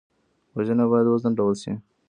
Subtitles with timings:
[0.55, 1.73] وژنه باید وځنډول شي